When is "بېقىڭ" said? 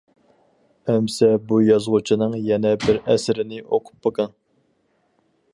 4.09-4.37